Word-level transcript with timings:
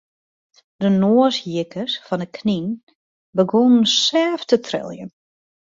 De 0.81 0.89
noashierkes 1.01 1.93
fan 2.05 2.21
de 2.21 2.27
knyn 2.37 2.67
begûnen 3.35 3.83
sêft 4.05 4.47
te 4.49 4.57
triljen. 4.65 5.11